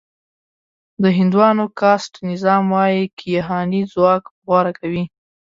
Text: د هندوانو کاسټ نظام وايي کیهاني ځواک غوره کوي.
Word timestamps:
د 1.01 1.03
هندوانو 1.17 1.65
کاسټ 1.79 2.13
نظام 2.29 2.63
وايي 2.75 3.03
کیهاني 3.19 3.81
ځواک 3.93 4.23
غوره 4.45 4.71
کوي. 4.79 5.03